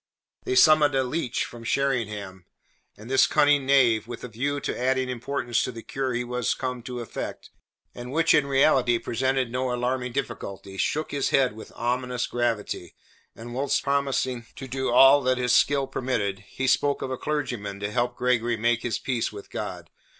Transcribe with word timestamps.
They 0.45 0.55
summoned 0.55 0.95
a 0.95 1.03
leech 1.03 1.45
from 1.45 1.63
Sheringham, 1.63 2.47
and 2.97 3.07
this 3.07 3.27
cunning 3.27 3.67
knave, 3.67 4.07
with 4.07 4.23
a 4.23 4.27
view 4.29 4.59
to 4.61 4.75
adding 4.75 5.09
importance 5.11 5.61
to 5.61 5.71
the 5.71 5.83
cure 5.83 6.13
he 6.15 6.23
was 6.23 6.55
come 6.55 6.81
to 6.81 7.01
effect, 7.01 7.51
and 7.93 8.11
which 8.11 8.33
in 8.33 8.47
reality 8.47 8.97
presented 8.97 9.51
no 9.51 9.71
alarming 9.71 10.11
difficulty, 10.13 10.77
shook 10.77 11.11
his 11.11 11.29
head 11.29 11.53
with 11.55 11.71
ominous 11.75 12.25
gravity, 12.25 12.95
and 13.35 13.53
whilst 13.53 13.83
promising 13.83 14.47
to 14.55 14.67
do 14.67 14.89
"all 14.89 15.21
that 15.21 15.37
his 15.37 15.53
skill 15.53 15.85
permitted," 15.85 16.45
he 16.49 16.65
spoke 16.65 17.03
of 17.03 17.11
a 17.11 17.15
clergyman 17.19 17.79
to 17.79 17.91
help 17.91 18.15
Gregory 18.15 18.57
make 18.57 18.81
his 18.81 18.97
peace 18.97 19.31
with 19.31 19.51
God. 19.51 19.91